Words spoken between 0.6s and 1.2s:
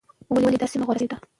دا سیمه غوره شوې ده؟